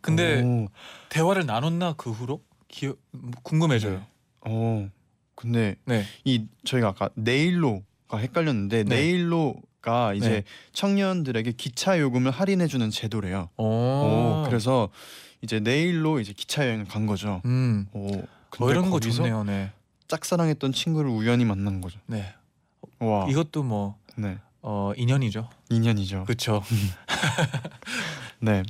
[0.00, 0.68] 근데 오,
[1.08, 2.40] 대화를 나눴나 그 후로?
[2.68, 2.98] 기억
[3.42, 4.04] 궁금해져요.
[4.46, 4.88] 오,
[5.34, 6.04] 근데 네.
[6.24, 8.96] 이 저희가 아까 내일로가 헷갈렸는데 네.
[8.96, 10.44] 내일로 가 이제 네.
[10.72, 13.48] 청년들에게 기차 요금을 할인해 주는 제도래요.
[13.56, 13.64] 오.
[13.64, 14.88] 오, 그래서
[15.40, 17.40] 이제 내일로 이제 기차 여행을 간 거죠.
[17.44, 17.86] 음.
[17.92, 18.16] 오,
[18.58, 19.44] 어, 이런 거 좋네요.
[19.44, 19.70] 네.
[20.08, 22.00] 짝사랑했던 친구를 우연히 만난 거죠.
[22.06, 22.34] 네.
[22.98, 25.48] 와, 이것도 뭐 네, 어, 인연이죠.
[25.70, 26.24] 인연이죠.
[26.24, 26.62] 그렇죠.
[28.40, 28.62] 네,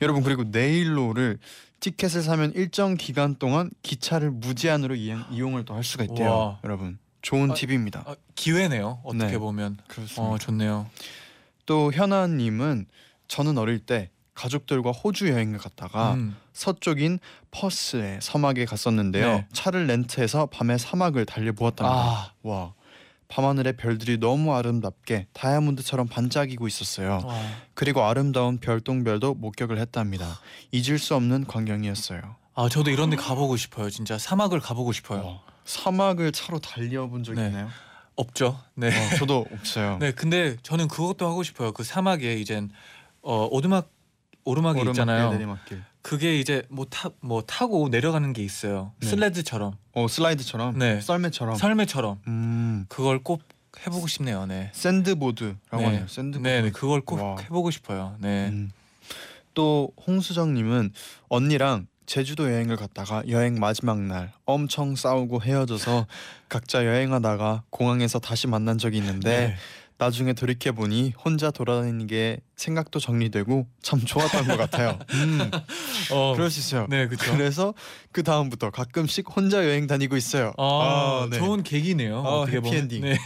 [0.00, 1.38] 여러분 그리고 내일로를
[1.80, 6.30] 티켓을 사면 일정 기간 동안 기차를 무제한으로 이용, 이용을 또 할 수가 있대요.
[6.30, 6.58] 와.
[6.62, 8.04] 여러분 좋은 아, 팁입니다.
[8.06, 9.00] 아, 기회네요.
[9.04, 9.38] 어떻게 네.
[9.38, 9.78] 보면.
[9.86, 10.22] 그렇습니다.
[10.22, 10.88] 어, 좋네요.
[11.66, 12.86] 또 현아님은
[13.28, 16.36] 저는 어릴 때 가족들과 호주 여행을 갔다가 음.
[16.52, 17.18] 서쪽인
[17.50, 19.26] 퍼스의 사막에 갔었는데요.
[19.26, 19.46] 네.
[19.52, 21.96] 차를 렌트해서 밤에 사막을 달려보았답니다.
[21.96, 22.32] 아.
[22.42, 22.74] 와,
[23.28, 27.20] 밤하늘의 별들이 너무 아름답게 다이아몬드처럼 반짝이고 있었어요.
[27.24, 27.40] 와.
[27.74, 30.40] 그리고 아름다운 별똥별도 목격을 했답니다.
[30.72, 32.20] 잊을 수 없는 광경이었어요.
[32.54, 33.88] 아, 저도 이런 데 가보고 싶어요.
[33.88, 35.24] 진짜 사막을 가보고 싶어요.
[35.24, 37.46] 와, 사막을 차로 달려본 적이 네.
[37.48, 37.68] 있나요?
[38.16, 38.58] 없죠.
[38.74, 38.88] 네.
[38.88, 39.98] 어, 저도 없어요.
[40.00, 41.72] 네, 근데 저는 그것도 하고 싶어요.
[41.72, 42.70] 그 사막에 이젠
[43.22, 43.90] 어, 오르막
[44.44, 45.32] 오르막이 오르막길, 있잖아요.
[45.32, 45.82] 내리막길.
[46.02, 48.92] 그게 이제 뭐타뭐 타고 내려가는 게 있어요.
[49.00, 49.06] 네.
[49.06, 51.00] 슬레드처럼, 어 슬라이드처럼, 네.
[51.00, 51.54] 썰매처럼.
[51.54, 52.18] 설매처럼.
[52.26, 53.42] 음, 그걸 꼭
[53.86, 54.46] 해보고 싶네요.
[54.46, 54.70] 네.
[54.74, 55.84] sandboard라고 네.
[55.84, 56.08] 하네요.
[56.08, 56.46] sandboard.
[56.46, 57.36] 네, 네, 그걸 꼭 와.
[57.40, 58.16] 해보고 싶어요.
[58.18, 58.48] 네.
[58.48, 58.70] 음.
[59.54, 60.92] 또 홍수정님은
[61.28, 66.06] 언니랑 제주도 여행을 갔다가 여행 마지막 날 엄청 싸우고 헤어져서
[66.50, 69.56] 각자 여행하다가 공항에서 다시 만난 적이 있는데 네.
[69.96, 74.98] 나중에 돌이켜 보니 혼자 돌아다니는 게 생각도 정리되고 참 좋았던 것 같아요.
[75.14, 75.38] 음,
[76.12, 76.86] 어, 그럴 수 있어요.
[76.90, 77.32] 네, 그렇죠.
[77.32, 77.72] 그래서
[78.12, 80.52] 그 다음부터 가끔씩 혼자 여행 다니고 있어요.
[80.58, 81.38] 아, 네.
[81.38, 82.18] 좋은 계기네요.
[82.18, 82.44] 어.
[82.44, 83.00] 해피엔딩.
[83.04, 83.16] 네.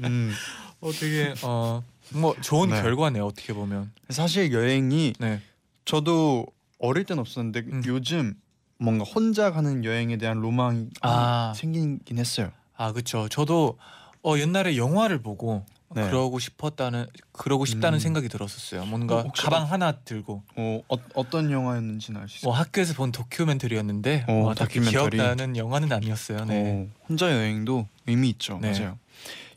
[0.00, 0.34] 음,
[0.82, 2.82] 어, 되게 어 뭐 좋은 네.
[2.82, 3.24] 결과네요.
[3.24, 3.90] 어떻게 보면.
[4.10, 5.40] 사실 여행이 네.
[5.86, 6.46] 저도
[6.78, 7.82] 어릴 땐 없었는데 음.
[7.86, 8.34] 요즘
[8.78, 11.52] 뭔가 혼자 가는 여행에 대한 로망이 아.
[11.56, 12.50] 생기긴 했어요.
[12.76, 13.28] 아, 그렇죠.
[13.28, 13.78] 저도
[14.22, 16.02] 어 옛날에 영화를 보고 네.
[16.08, 18.00] 그러고 싶었다는 그러고 싶다는 음.
[18.00, 18.84] 생각이 들었었어요.
[18.86, 22.48] 뭔가 어, 가방 하나 들고 어, 어 어떤 영화였는지는 알 수 있어요.
[22.48, 25.16] 뭐 학교에서 본 다큐멘터리였는데 어, 뭐 딱히 다큐멘터리.
[25.18, 26.44] 기억나는 영화는 아니었어요.
[26.46, 26.88] 네.
[26.90, 28.58] 어, 혼자 여행도 의미 있죠.
[28.60, 28.72] 네.
[28.72, 28.98] 맞아요.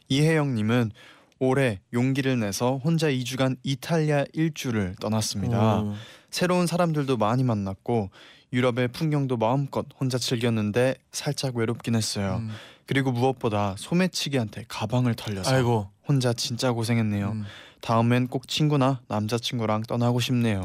[0.10, 0.91] 이혜영님은
[1.39, 5.80] 올해 용기를 내서 혼자 2주간 이탈리아 일주를 떠났습니다.
[5.82, 5.93] 오.
[6.30, 8.10] 새로운 사람들도 많이 만났고
[8.54, 12.38] 유럽의 풍경도 마음껏 혼자 즐겼는데 살짝 외롭긴 했어요.
[12.42, 12.52] 음.
[12.86, 15.90] 그리고 무엇보다 소매치기한테 가방을 털려서 아이고.
[16.08, 17.32] 혼자 진짜 고생했네요.
[17.32, 17.46] 음.
[17.82, 20.63] 다음엔 꼭 친구나 남자친구랑 떠나고 싶네요.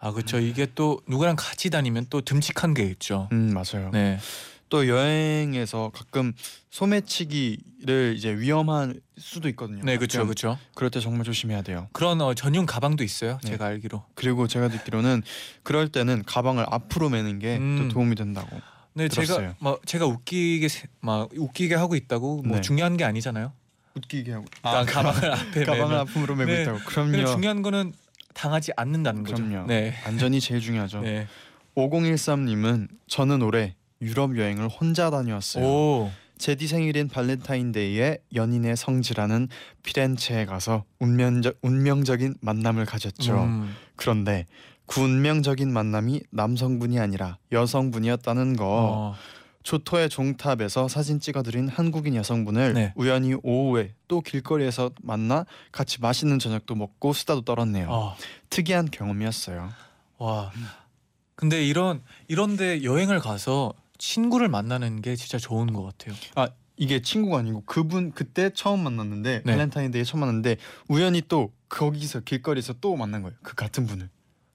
[0.00, 0.38] 아 그렇죠.
[0.38, 3.28] 이게 또 누구랑 같이 다니면 또 듬직한 게 있죠.
[3.32, 3.90] 음 맞아요.
[3.92, 4.18] 네.
[4.70, 6.32] 또 여행에서 가끔
[6.70, 9.82] 소매치기를 이제 위험한 수도 있거든요.
[9.84, 10.28] 네, 그렇죠, 가끔.
[10.28, 10.58] 그렇죠.
[10.74, 11.88] 그럴 때 정말 조심해야 돼요.
[11.92, 13.38] 그런 어, 전용 가방도 있어요.
[13.42, 13.50] 네.
[13.50, 14.04] 제가 알기로.
[14.14, 15.22] 그리고 제가 듣기로는
[15.62, 17.88] 그럴 때는 가방을 앞으로 매는 게 또 음.
[17.92, 18.60] 도움이 된다고.
[18.94, 19.38] 네, 들었어요.
[19.38, 22.60] 제가 막 제가 웃기게 세- 막 웃기게 하고 있다고 뭐 네.
[22.62, 23.52] 중요한 게 아니잖아요.
[23.96, 24.44] 웃기게 하고.
[24.62, 25.98] 아, 가방을 앞에 가방을 매면.
[26.00, 26.62] 앞으로 메고 네.
[26.62, 26.78] 있다고.
[26.86, 27.34] 근데 그럼요.
[27.34, 27.92] 중요한 거는
[28.34, 29.42] 당하지 않는다는 거죠.
[29.44, 29.66] 그럼요.
[29.66, 29.94] 네.
[30.04, 31.00] 안전이 제일 중요하죠.
[31.00, 31.26] 네.
[31.76, 35.64] 5013님은 저는 올해 유럽 여행을 혼자 다녀왔어요.
[35.64, 36.10] 오.
[36.38, 39.48] 제디 생일인 발렌타인데이에 연인의 성지라는
[39.82, 43.42] 피렌체에 가서 운명적, 운명적인 만남을 가졌죠.
[43.42, 43.76] 음.
[43.96, 44.46] 그런데
[44.86, 48.66] 그 운명적인 만남이 남성분이 아니라 여성분이었다는 거.
[48.66, 49.14] 어.
[49.62, 52.92] 조토의 종탑에서 사진 찍어드린 한국인 여성분을 네.
[52.96, 57.86] 우연히 오후에 또 길거리에서 만나 같이 맛있는 저녁도 먹고 수다도 떨었네요.
[57.90, 58.16] 어.
[58.48, 59.68] 특이한 경험이었어요.
[60.16, 60.50] 와.
[61.34, 66.14] 근데 이런 이런데 여행을 가서 친구를 만나는 게 진짜 좋은 것 같아요.
[66.34, 69.52] 아 이게 친구가 아니고 그분 그때 처음 만났는데 네.
[69.52, 70.56] 발렌타인데이 처음 만났는데
[70.88, 73.36] 우연히 또 거기서 길거리에서 또 만난 거예요.
[73.42, 74.08] 그 같은 분을.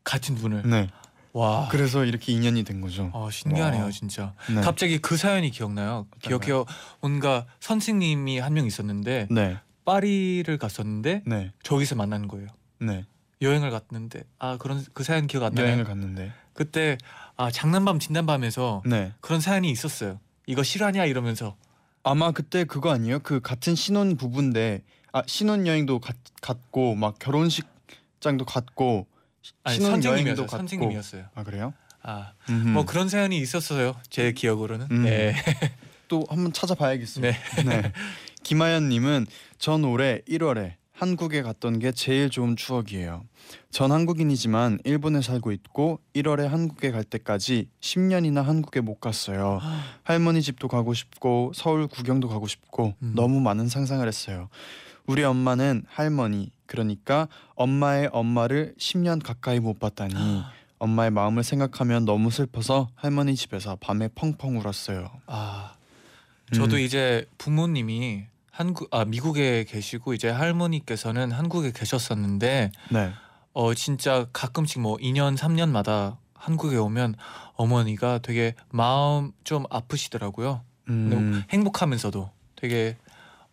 [0.03, 0.67] 같은 분을.
[0.67, 0.89] 네.
[1.33, 1.67] 와.
[1.69, 3.11] 그래서 이렇게 인연이 된 거죠.
[3.13, 3.91] 어, 신기하네요, 와.
[3.91, 4.33] 진짜.
[4.49, 4.61] 네.
[4.61, 6.07] 갑자기 그 사연이 기억나요.
[6.21, 6.65] 기억해요.
[7.01, 9.57] 뭔가 선생님이 한 명 있었는데 네.
[9.85, 11.51] 파리를 갔었는데 네.
[11.61, 12.47] 저기서 만난 거예요.
[12.79, 13.05] 네.
[13.41, 15.65] 여행을 갔는데 아 그런 그 사연 기억 안 나요.
[15.65, 16.31] 여행을 갔는데.
[16.53, 16.97] 그때
[17.35, 19.13] 아 장난밤 진단밤에서 네.
[19.19, 20.19] 그런 사연이 있었어요.
[20.47, 21.55] 이거 실화냐 이러면서
[22.03, 23.19] 아마 그때 그거 아니에요?
[23.19, 29.07] 그 같은 신혼 부부인데 아 신혼 여행도 갔, 갔고 막 결혼식장도 갔고
[29.63, 30.45] 아니 신혼 여행도 선생님이었어요.
[30.47, 30.57] 갔고.
[30.57, 31.25] 선생님이었어요.
[31.35, 31.73] 아 그래요?
[32.01, 32.67] 아 음흠.
[32.69, 33.95] 뭐 그런 사연이 있었어요.
[34.09, 34.87] 제 기억으로는.
[34.91, 35.03] 음.
[35.03, 35.35] 네.
[36.07, 37.23] 또 한번 찾아봐야겠어요.
[37.23, 37.37] 네.
[37.65, 37.91] 네.
[38.43, 39.25] 김하연님은
[39.57, 43.25] 전 올해 1월에 한국에 갔던 게 제일 좋은 추억이에요.
[43.69, 49.59] 전 한국인이지만 일본에 살고 있고 1월에 한국에 갈 때까지 10년이나 한국에 못 갔어요.
[50.03, 53.13] 할머니 집도 가고 싶고 서울 구경도 가고 싶고 음.
[53.13, 54.47] 너무 많은 상상을 했어요.
[55.05, 60.15] 우리 엄마는 할머니 그러니까 엄마의 엄마를 10년 가까이 못 봤다니
[60.79, 65.11] 엄마의 마음을 생각하면 너무 슬퍼서 할머니 집에서 밤에 펑펑 울었어요.
[65.27, 65.73] 아
[66.53, 66.81] 저도 음.
[66.81, 68.23] 이제 부모님이
[68.55, 73.11] 한국 아 미국에 계시고 이제 할머니께서는 한국에 계셨었는데 네.
[73.51, 77.15] 어 진짜 가끔씩 뭐 2년 3년마다 한국에 오면
[77.55, 80.61] 어머니가 되게 마음 좀 아프시더라고요.
[80.87, 81.43] 음.
[81.49, 82.95] 행복하면서도 되게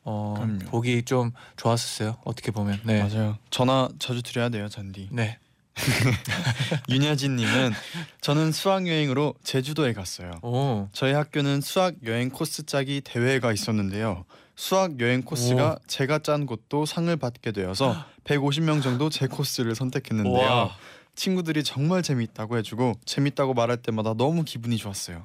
[0.04, 0.58] 어 그럼요.
[0.66, 2.18] 보기 좀 좋았었어요.
[2.24, 3.02] 어떻게 보면 네.
[3.02, 3.38] 맞아요.
[3.50, 5.08] 전화 자주 드려야 돼요, 잔디.
[5.10, 5.36] 네.
[6.90, 7.72] 윤여진님은
[8.20, 10.30] 저는 수학 여행으로 제주도에 갔어요.
[10.42, 10.88] 오.
[10.92, 14.24] 저희 학교는 수학 여행 코스 짜기 대회가 있었는데요.
[14.54, 20.34] 수학 여행 코스가 제가 짠 곳도 상을 받게 되어서 150명 정도 제 코스를 선택했는데요.
[20.46, 20.76] 와.
[21.14, 25.24] 친구들이 정말 재밌다고 해주고 재밌다고 말할 때마다 너무 기분이 좋았어요.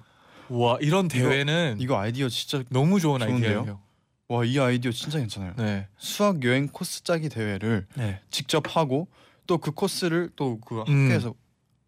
[0.50, 3.22] 와 이런 대회는 이거 아이디어 진짜 너무 좋은?
[3.22, 3.82] 아이디어예요.
[4.30, 5.54] 와 이 아이디어 진짜 괜찮아요.
[5.58, 5.88] 네.
[5.98, 8.20] 수학 여행 코스 짜기 대회를 네.
[8.30, 9.08] 직접 하고
[9.46, 11.06] 또 그 코스를 또그 음.
[11.06, 11.34] 학교에서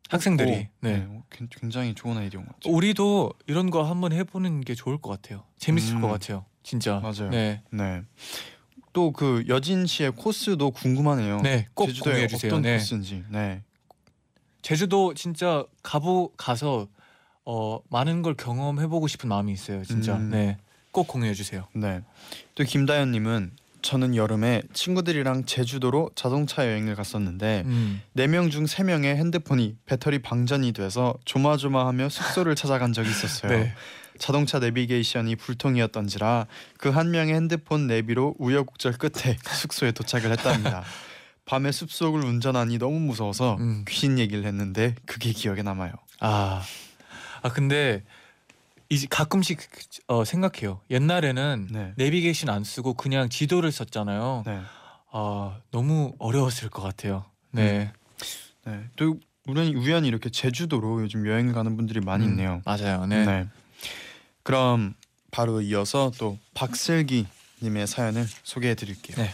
[0.09, 1.05] 학생들이 오, 네.
[1.09, 2.73] 어, 굉- 굉장히 좋은 아이디어인 것 같아요.
[2.73, 5.43] 우리도 이런 거 한번 해보는 게 좋을 것 같아요.
[5.57, 6.01] 재밌을 음.
[6.01, 6.45] 것 같아요.
[6.69, 6.99] 진짜.
[6.99, 7.29] 맞아요.
[7.31, 7.61] 네.
[7.71, 8.03] 네.
[8.93, 11.41] 또 그 여진 씨의 코스도 궁금하네요.
[11.41, 11.67] 네.
[11.73, 12.51] 꼭 제주도에 공유해 주세요.
[12.51, 12.77] 어떤 네.
[12.77, 13.23] 코스인지.
[13.29, 13.63] 네.
[14.61, 16.87] 제주도 진짜 가보 가서
[17.45, 19.83] 어 많은 걸 경험해 보고 싶은 마음이 있어요.
[19.83, 20.15] 진짜.
[20.15, 20.29] 음.
[20.31, 20.57] 네.
[20.91, 21.67] 꼭 공유해 주세요.
[21.73, 22.01] 네.
[22.55, 23.51] 또 김다현 님은
[23.81, 28.01] 저는 여름에 친구들이랑 제주도로 자동차 여행을 갔었는데 음.
[28.13, 33.51] 네명 중 세 명의 핸드폰이 배터리 방전이 돼서 조마조마하며 숙소를 찾아간 적이 있었어요.
[33.51, 33.73] 네.
[34.19, 36.45] 자동차 내비게이션이 불통이었던지라
[36.77, 40.83] 그 한 명의 핸드폰 내비로 우여곡절 끝에 숙소에 도착을 했답니다.
[41.45, 43.83] 밤에 숲속을 운전하니 너무 무서워서 음.
[43.87, 45.93] 귀신 얘기를 했는데 그게 기억에 남아요.
[46.19, 46.61] 아.
[47.41, 48.03] 아 근데
[48.89, 49.59] 이제 가끔씩
[50.07, 50.81] 어 생각해요.
[50.91, 51.93] 옛날에는 네.
[51.95, 54.43] 내비게이션 안 쓰고 그냥 지도를 썼잖아요.
[54.45, 54.59] 네.
[55.11, 57.25] 아, 너무 어려웠을 것 같아요.
[57.51, 57.91] 네.
[58.65, 58.83] 네.
[58.95, 62.61] 또 우연히 우연히 이렇게 제주도로 요즘 여행을 가는 분들이 많이 음, 있네요.
[62.65, 63.05] 맞아요.
[63.07, 63.47] 네.
[64.49, 64.95] 그럼
[65.29, 67.27] 바로 이어서 또 박슬기
[67.61, 69.15] 님의 사연을 소개해 드릴게요.
[69.15, 69.29] 네.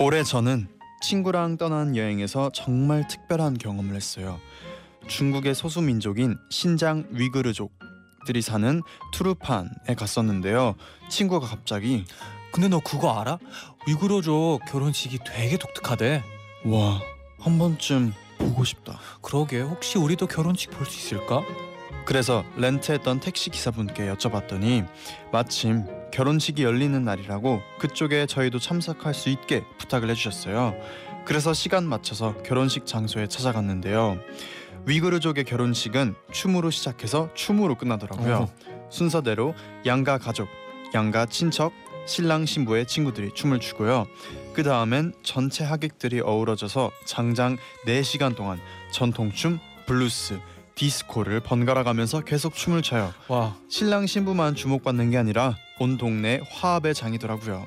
[0.00, 0.66] 올해 저는
[1.00, 4.40] 친구랑 떠난 여행에서 정말 특별한 경험을 했어요.
[5.06, 10.74] 중국의 소수 민족인 신장 위그르족들이 사는 투르판에 갔었는데요.
[11.08, 12.04] 친구가 갑자기
[12.52, 13.38] 근데 너 그거 알아?
[13.86, 16.24] 위구르족 결혼식이 되게 독특하대.
[16.64, 17.13] 와
[17.44, 18.98] 한 번쯤 보고 싶다.
[19.22, 21.42] 그러게 혹시 우리도 결혼식 볼 수 있을까?
[22.06, 24.86] 그래서 렌트했던 택시 기사분께 여쭤봤더니
[25.32, 30.74] 마침 결혼식이 열리는 날이라고 그쪽에 저희도 참석할 수 있게 부탁을 해주셨어요.
[31.24, 34.18] 그래서 시간 맞춰서 결혼식 장소에 찾아갔는데요.
[34.86, 38.50] 위구르족의 결혼식은 춤으로 시작해서 춤으로 끝나더라고요.
[38.90, 39.54] 순서대로
[39.86, 40.48] 양가 가족,
[40.94, 41.72] 양가 친척,
[42.06, 44.06] 신랑 신부의 친구들이 춤을 추고요.
[44.52, 50.38] 그 다음엔 전체 하객들이 어우러져서 장장 4시간 동안 전통춤, 블루스,
[50.74, 53.12] 디스코를 번갈아 가면서 계속 춤을 춰요.
[53.28, 57.66] 와 신랑 신부만 주목받는 게 아니라 온 동네 화합의 장이더라고요.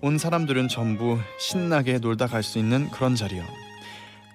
[0.00, 3.44] 온 사람들은 전부 신나게 놀다 갈 수 있는 그런 자리요.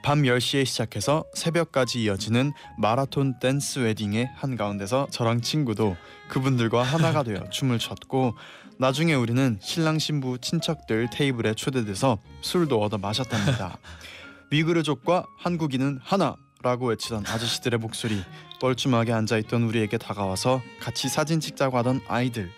[0.03, 5.95] 밤 10시에 시작해서 새벽까지 이어지는 마라톤 댄스 웨딩의 한가운데서 저랑 친구도
[6.27, 8.35] 그분들과 하나가 되어 춤을 췄고
[8.77, 13.77] 나중에 우리는 신랑 신부 친척들 테이블에 초대돼서 술도 얻어 마셨답니다.
[14.51, 18.21] 위그르족과 한국인은 하나라고 외치던 아저씨들의 목소리
[18.59, 22.51] 뻘쭘하게 앉아있던 우리에게 다가와서 같이 사진 찍자고 하던 아이들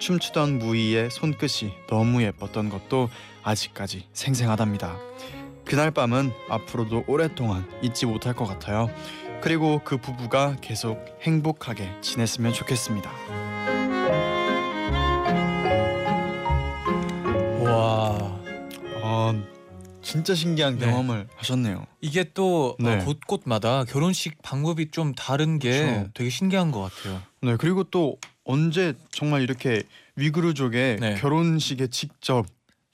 [0.00, 3.08] 춤추던 무희의 손끝이 너무 예뻤던 것도
[3.42, 4.98] 아직까지 생생하답니다.
[5.70, 8.90] 그날 밤은 앞으로도 오랫동안 잊지 못할 것 같아요.
[9.40, 13.08] 그리고 그 부부가 계속 행복하게 지냈으면 좋겠습니다.
[17.60, 18.40] 와.
[19.00, 19.42] 아,
[20.02, 20.86] 진짜 신기한 네.
[20.86, 21.86] 경험을 하셨네요.
[22.00, 22.96] 이게 또 네.
[22.96, 26.10] 어, 곳곳마다 결혼식 방법이 좀 다른 게 그쵸.
[26.14, 27.22] 되게 신기한 것 같아요.
[27.42, 29.84] 네, 그리고 또 언제 정말 이렇게
[30.16, 31.14] 위구르족의 네.
[31.14, 32.44] 결혼식에 직접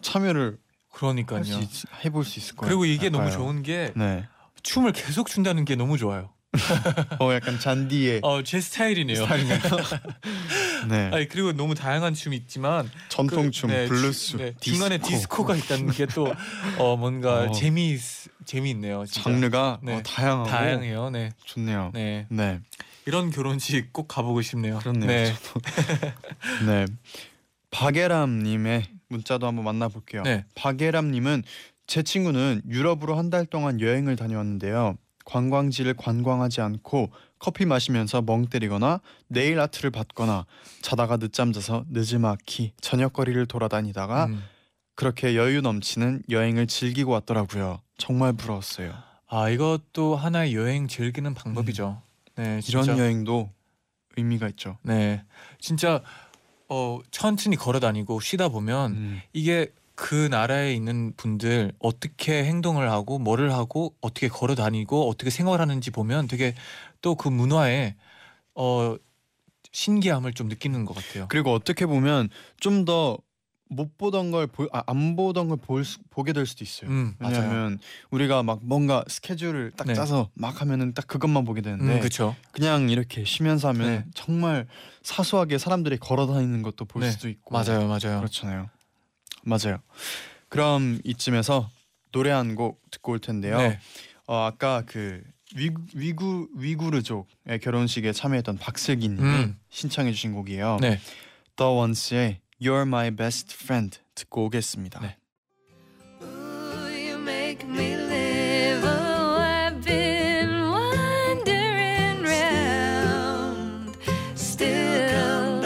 [0.02, 0.58] 참여를
[0.96, 1.38] 그러니까요.
[1.38, 1.68] 할수 있,
[2.04, 2.68] 해볼 수 있을 거예요.
[2.70, 3.38] 그리고 이게 너무 같아요.
[3.38, 4.26] 좋은 게 네.
[4.62, 6.30] 춤을 계속 춘다는 게 너무 좋아요.
[7.20, 9.26] 어 약간 쟌디의 어, 제 스타일이네요.
[10.88, 11.10] 네.
[11.12, 14.60] 아니 그리고 너무 다양한 춤이 있지만 전통춤, 그, 네, 블루스, 주- 네, 디스코.
[14.76, 16.32] 중간에 디스코가 있다는 게 또
[16.78, 17.50] 어, 뭔가 어.
[17.52, 17.98] 재미
[18.46, 19.04] 재미있네요.
[19.04, 19.22] 진짜.
[19.22, 19.96] 장르가 네.
[19.96, 21.10] 어, 다양하고 다양해요.
[21.10, 21.90] 네, 좋네요.
[21.92, 22.26] 네.
[22.30, 22.60] 네 네.
[23.04, 24.78] 이런 결혼식 꼭 가보고 싶네요.
[24.78, 25.06] 그렇네요.
[25.06, 25.34] 네,
[26.66, 26.86] 네.
[27.70, 30.22] 박예람 님의 문자도 한번 만나 볼게요.
[30.22, 30.44] 네.
[30.54, 31.42] 박예람 님은
[31.86, 34.96] 제 친구는 유럽으로 한 달 동안 여행을 다녀왔는데요.
[35.24, 40.46] 관광지를 관광하지 않고 커피 마시면서 멍 때리거나 네일 아트를 받거나
[40.82, 44.42] 자다가 늦잠 자서 늦지막히 저녁거리를 돌아다니다가 음.
[44.94, 47.80] 그렇게 여유 넘치는 여행을 즐기고 왔더라고요.
[47.98, 48.94] 정말 부러웠어요.
[49.28, 52.00] 아 이것도 하나의 여행 즐기는 방법이죠.
[52.36, 52.78] 네, 진짜.
[52.80, 52.84] 음.
[52.84, 53.50] 이런 여행도
[54.16, 54.78] 의미가 있죠.
[54.82, 55.24] 네,
[55.58, 56.02] 진짜
[56.68, 59.22] 어 천천히 걸어 다니고 쉬다 보면 음.
[59.32, 65.90] 이게 그 나라에 있는 분들 어떻게 행동을 하고 뭐를 하고 어떻게 걸어 다니고 어떻게 생활하는지
[65.90, 66.54] 보면 되게
[67.02, 67.96] 또 그 문화에
[68.54, 68.96] 어
[69.72, 71.26] 신기함을 좀 느끼는 것 같아요.
[71.28, 73.18] 그리고 어떻게 보면 좀 더
[73.68, 76.90] 못 보던 걸 보, 아, 안 보던 걸볼 수, 보게 될 수도 있어요.
[76.90, 77.38] 음, 맞아요.
[77.38, 77.78] 왜냐하면
[78.10, 79.94] 우리가 막 뭔가 스케줄을 딱 네.
[79.94, 82.32] 짜서 막 하면은 딱 그것만 보게 되는데 음.
[82.52, 84.04] 그냥 이렇게 쉬면서 하면 네.
[84.14, 84.66] 정말
[85.02, 88.18] 사소하게 사람들이 걸어 다니는 것도 볼 네, 수도 있고 맞아요, 맞아요.
[88.20, 88.70] 그렇잖아요.
[89.44, 89.78] 맞아요.
[90.48, 91.68] 그럼 이쯤에서
[92.12, 93.58] 노래 한 곡 듣고 올 텐데요.
[93.58, 93.78] 네,
[94.26, 95.22] 어, 아까 그
[95.54, 99.58] 위구, 위구 위구르족의 결혼식에 참여했던 박슬기님이 음.
[99.70, 100.78] 신청해주신 곡이에요.
[100.80, 100.98] 네.
[101.56, 104.99] The Ones의 You're My Best Friend 듣고 오겠습니다.
[105.01, 105.17] 네.
[106.21, 108.83] Ooh, you make me live.
[108.83, 113.97] Oh, I've been wandering round.
[114.35, 115.63] Still,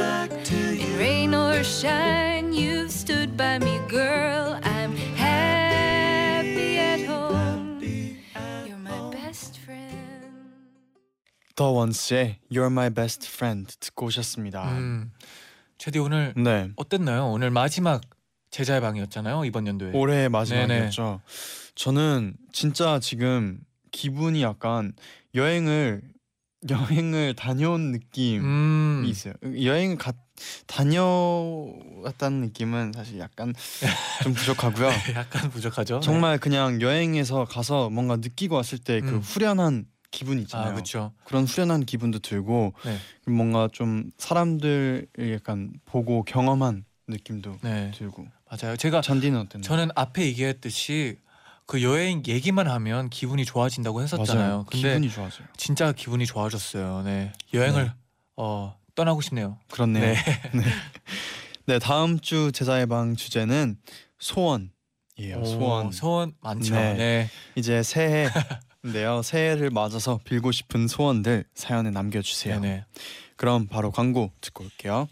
[0.49, 4.57] in rain or shine, you've stood by me, girl.
[4.63, 7.81] I'm happy at home.
[8.65, 9.91] You're my best friend.
[11.55, 14.63] The Ones의 You're My Best Friend 듣고 오셨습니다.
[14.77, 15.11] 음,
[15.80, 16.68] 제디 오늘 네.
[16.76, 17.28] 어땠나요?
[17.28, 18.02] 오늘 마지막
[18.50, 19.92] 제자의 방이었잖아요 이번 연도에.
[19.94, 21.22] 올해 마지막이었죠.
[21.74, 23.58] 저는 진짜 지금
[23.90, 24.92] 기분이 약간
[25.34, 26.02] 여행을
[26.68, 29.32] 여행을 다녀온 느낌이 음, 있어요.
[29.42, 30.12] 여행을 가,
[30.66, 33.54] 다녀왔다는 느낌은 사실 약간
[34.22, 34.90] 좀 부족하고요.
[35.14, 36.00] 약간 부족하죠.
[36.00, 39.20] 정말 그냥 여행에서 가서 뭔가 느끼고 왔을 때그 음.
[39.20, 40.42] 후련한 기분 네.
[40.42, 40.70] 있잖아요.
[40.70, 41.12] 아 그렇죠.
[41.24, 42.98] 그런 후련한 기분도 들고 네.
[43.30, 48.26] 뭔가 좀 사람들 약간 보고 경험한 느낌도 네, 들고.
[48.50, 48.76] 맞아요.
[48.76, 49.62] 제가 잔디는 어땠나요?
[49.62, 51.18] 저는 앞에 얘기했듯이
[51.66, 54.48] 그 여행 얘기만 하면 기분이 좋아진다고 했었잖아요.
[54.48, 54.66] 맞아요.
[54.68, 55.46] 근데 기분이 좋아져요.
[55.56, 57.02] 진짜 기분이 좋아졌어요.
[57.02, 57.92] 네, 여행을 네.
[58.36, 59.58] 어 떠나고 싶네요.
[59.70, 60.04] 그렇네요.
[60.04, 60.14] 네.
[60.52, 60.62] 네.
[61.66, 63.76] 네, 다음 주 제자의 방 주제는
[64.18, 65.38] 소원이에요.
[65.38, 65.92] 오, 소원.
[65.92, 66.74] 소원 많죠.
[66.74, 66.94] 네.
[66.94, 67.30] 네.
[67.54, 68.28] 이제 새해
[68.85, 69.20] 인데요.
[69.22, 72.61] 새해를 맞아서 빌고 싶은 소원들 사연에 남겨주세요.
[72.61, 72.85] 네네.
[73.37, 75.09] 그럼 바로 광고 듣고 올게요.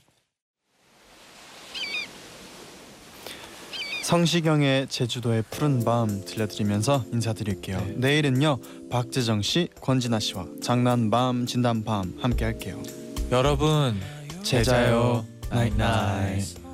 [4.04, 7.78] 성시경의 제주도의 푸른 밤 들려드리면서 인사드릴게요.
[7.78, 7.94] 네.
[7.96, 8.58] 내일은요
[8.90, 12.82] 박재정 씨, 권진아 씨와 장난밤 진단밤 함께 할게요.
[13.30, 14.00] 여러분
[14.42, 16.67] 제자요 나잇 나잇